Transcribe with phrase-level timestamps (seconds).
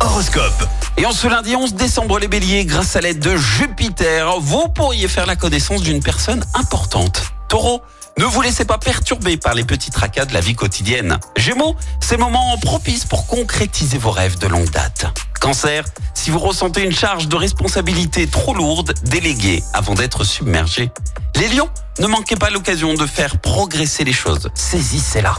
[0.00, 0.68] Horoscope.
[0.96, 5.06] Et en ce lundi 11 décembre, les béliers, grâce à l'aide de Jupiter, vous pourriez
[5.06, 7.22] faire la connaissance d'une personne importante.
[7.48, 7.80] Taureau,
[8.18, 11.18] ne vous laissez pas perturber par les petits tracas de la vie quotidienne.
[11.36, 15.06] Gémeaux, c'est le moment propice pour concrétiser vos rêves de longue date.
[15.40, 20.90] Cancer, si vous ressentez une charge de responsabilité trop lourde, déléguez avant d'être submergé.
[21.38, 21.68] Les lions,
[21.98, 24.48] ne manquez pas l'occasion de faire progresser les choses.
[24.54, 25.36] Saisissez-la.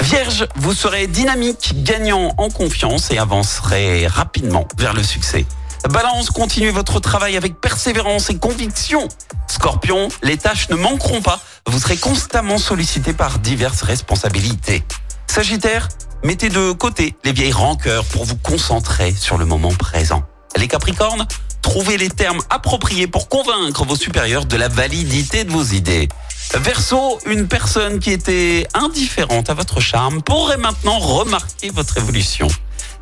[0.00, 5.46] Vierge, vous serez dynamique, gagnant en confiance et avancerez rapidement vers le succès.
[5.88, 9.08] Balance, continuez votre travail avec persévérance et conviction.
[9.48, 11.40] Scorpion, les tâches ne manqueront pas.
[11.66, 14.84] Vous serez constamment sollicité par diverses responsabilités.
[15.26, 15.88] Sagittaire,
[16.22, 20.22] mettez de côté les vieilles rancœurs pour vous concentrer sur le moment présent.
[20.56, 21.26] Les Capricornes,
[21.70, 26.08] trouvez les termes appropriés pour convaincre vos supérieurs de la validité de vos idées.
[26.56, 32.48] Verseau, une personne qui était indifférente à votre charme pourrait maintenant remarquer votre évolution.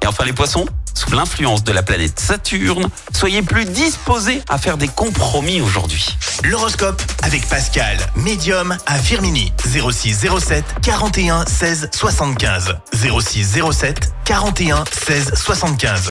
[0.02, 4.76] Et enfin les poissons, sous l'influence de la planète Saturne, soyez plus disposés à faire
[4.76, 6.06] des compromis aujourd'hui.
[6.44, 9.50] L'horoscope avec Pascal, médium à Firmini.
[9.64, 12.76] 06 07 41 16 75.
[12.92, 16.10] 06 07 41 16 75.